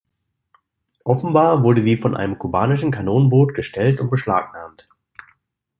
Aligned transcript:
Offenbar 1.05 1.61
wurde 1.63 1.83
sie 1.83 1.95
von 1.95 2.17
einem 2.17 2.39
kubanischen 2.39 2.89
Kanonenboot 2.89 3.53
gestellt 3.53 3.99
und 3.99 4.09
beschlagnahmt. 4.09 4.87